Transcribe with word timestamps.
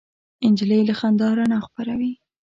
نجلۍ 0.51 0.81
له 0.87 0.93
خندا 0.99 1.27
رڼا 1.37 1.59
خپروي. 1.65 2.11